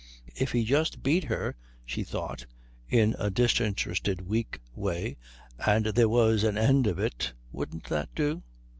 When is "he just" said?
0.53-1.03